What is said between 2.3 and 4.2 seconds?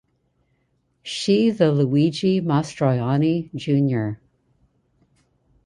Mastroianni Jr.